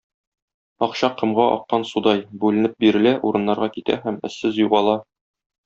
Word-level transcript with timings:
Акча 0.85 1.09
комга 1.19 1.45
аккан 1.57 1.85
судай– 1.91 2.25
бүленеп 2.45 2.75
бирелә, 2.87 3.13
урыннарга 3.31 3.71
китә 3.79 4.01
һәм 4.09 4.21
эзсез 4.33 4.61
югала. 4.67 5.01